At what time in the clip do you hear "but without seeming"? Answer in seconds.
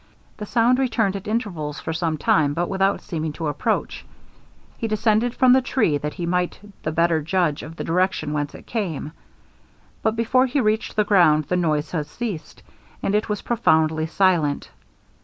2.55-3.33